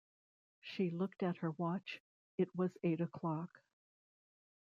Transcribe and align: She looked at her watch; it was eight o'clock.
She 0.61 0.89
looked 0.89 1.21
at 1.21 1.35
her 1.37 1.51
watch; 1.51 2.01
it 2.35 2.55
was 2.55 2.71
eight 2.81 3.01
o'clock. 3.01 3.59